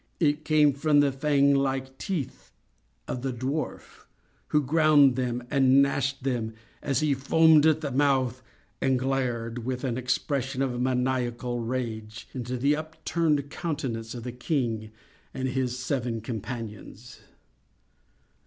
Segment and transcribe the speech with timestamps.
[0.19, 2.51] It came from the fang like teeth
[3.07, 4.07] of the dwarf,
[4.47, 8.41] who ground them and gnashed them as he foamed at the mouth,
[8.81, 14.89] and glared, with an expression of maniacal rage, into the upturned countenances of the king
[15.35, 17.19] and his seven companions.